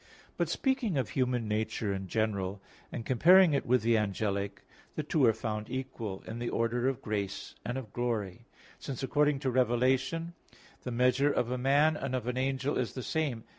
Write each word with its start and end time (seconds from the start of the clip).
But 0.35 0.49
speaking 0.49 0.97
of 0.97 1.09
human 1.09 1.47
nature 1.47 1.93
in 1.93 2.07
general, 2.07 2.59
and 2.91 3.05
comparing 3.05 3.53
it 3.53 3.67
with 3.67 3.83
the 3.83 3.97
angelic, 3.99 4.63
the 4.95 5.03
two 5.03 5.23
are 5.27 5.31
found 5.31 5.69
equal, 5.69 6.23
in 6.25 6.39
the 6.39 6.49
order 6.49 6.87
of 6.89 7.03
grace 7.03 7.53
and 7.63 7.77
of 7.77 7.93
glory: 7.93 8.47
since 8.79 9.03
according 9.03 9.41
to 9.41 9.51
Rev 9.51 9.67
21:17, 9.67 10.33
the 10.81 10.91
measure 10.91 11.31
of 11.31 11.51
a 11.51 11.57
man 11.59 11.95
and 11.95 12.15
of 12.15 12.25
an 12.25 12.35
angel 12.37 12.79
is 12.79 12.93
the 12.93 13.03
same. 13.03 13.43